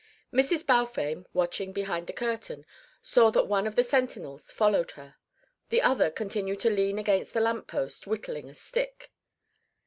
[0.33, 0.65] Mrs.
[0.65, 2.65] Balfame, watching behind the curtain,
[3.03, 5.17] saw that one of the sentinels followed her.
[5.69, 9.11] The other continued to lean against the lamp post whittling a stick.